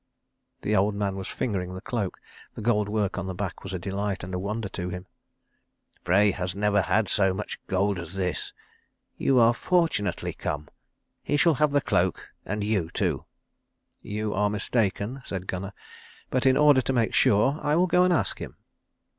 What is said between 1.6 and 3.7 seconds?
the cloak. The gold work on the back